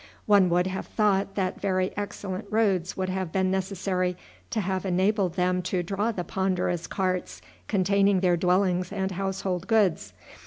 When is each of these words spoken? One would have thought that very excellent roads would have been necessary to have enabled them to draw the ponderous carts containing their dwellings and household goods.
One 0.25 0.49
would 0.49 0.65
have 0.65 0.87
thought 0.87 1.35
that 1.35 1.61
very 1.61 1.95
excellent 1.95 2.45
roads 2.49 2.97
would 2.97 3.09
have 3.09 3.31
been 3.31 3.51
necessary 3.51 4.17
to 4.49 4.59
have 4.61 4.83
enabled 4.83 5.35
them 5.35 5.61
to 5.61 5.83
draw 5.83 6.11
the 6.11 6.23
ponderous 6.23 6.87
carts 6.87 7.39
containing 7.67 8.21
their 8.21 8.35
dwellings 8.35 8.91
and 8.91 9.11
household 9.11 9.67
goods. 9.67 10.13